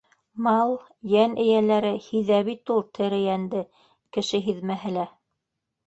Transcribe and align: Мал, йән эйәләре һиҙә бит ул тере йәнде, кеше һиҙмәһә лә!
Мал, 0.45 0.71
йән 1.15 1.35
эйәләре 1.43 1.93
һиҙә 2.07 2.41
бит 2.49 2.75
ул 2.79 2.83
тере 2.99 3.23
йәнде, 3.29 3.65
кеше 4.19 4.45
һиҙмәһә 4.51 4.99
лә! 5.01 5.11